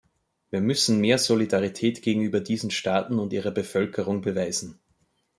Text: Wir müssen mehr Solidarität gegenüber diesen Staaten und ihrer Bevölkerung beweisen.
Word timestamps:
Wir 0.49 0.61
müssen 0.61 0.99
mehr 0.99 1.19
Solidarität 1.19 2.01
gegenüber 2.01 2.39
diesen 2.39 2.71
Staaten 2.71 3.19
und 3.19 3.33
ihrer 3.33 3.51
Bevölkerung 3.51 4.21
beweisen. 4.21 4.79